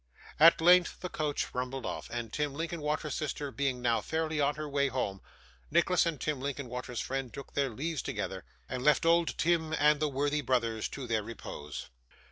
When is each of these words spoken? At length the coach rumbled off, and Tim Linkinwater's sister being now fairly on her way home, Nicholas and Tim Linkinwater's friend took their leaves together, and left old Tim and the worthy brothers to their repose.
At 0.39 0.59
length 0.61 1.01
the 1.01 1.09
coach 1.09 1.53
rumbled 1.53 1.85
off, 1.85 2.09
and 2.09 2.33
Tim 2.33 2.55
Linkinwater's 2.55 3.13
sister 3.13 3.51
being 3.51 3.83
now 3.83 4.01
fairly 4.01 4.41
on 4.41 4.55
her 4.55 4.67
way 4.67 4.87
home, 4.87 5.21
Nicholas 5.69 6.07
and 6.07 6.19
Tim 6.19 6.41
Linkinwater's 6.41 6.99
friend 7.01 7.31
took 7.31 7.53
their 7.53 7.69
leaves 7.69 8.01
together, 8.01 8.43
and 8.67 8.83
left 8.83 9.05
old 9.05 9.37
Tim 9.37 9.73
and 9.73 9.99
the 9.99 10.09
worthy 10.09 10.41
brothers 10.41 10.87
to 10.89 11.05
their 11.05 11.21
repose. 11.21 11.91